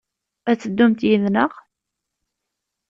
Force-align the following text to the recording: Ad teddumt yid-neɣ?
Ad 0.49 0.57
teddumt 0.61 1.05
yid-neɣ? 1.07 1.51